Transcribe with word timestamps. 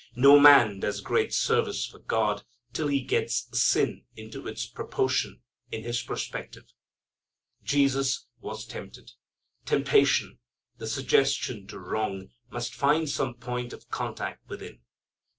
No 0.15 0.39
man 0.39 0.79
does 0.79 0.99
great 0.99 1.31
service 1.31 1.85
for 1.85 1.99
God 1.99 2.43
till 2.73 2.87
he 2.87 3.01
gets 3.01 3.47
sin 3.55 4.03
into 4.15 4.47
its 4.47 4.65
proportion 4.65 5.41
in 5.71 5.83
his 5.83 6.01
perspective. 6.01 6.63
Jesus 7.63 8.25
was 8.39 8.65
tempted. 8.65 9.11
Temptation, 9.63 10.39
the 10.79 10.87
suggestion 10.87 11.67
to 11.67 11.77
wrong, 11.77 12.29
must 12.49 12.73
find 12.73 13.09
some 13.11 13.35
point 13.35 13.73
of 13.73 13.89
contact 13.91 14.49
within. 14.49 14.79